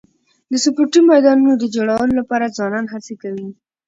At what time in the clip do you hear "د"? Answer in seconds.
0.51-0.53, 1.57-1.63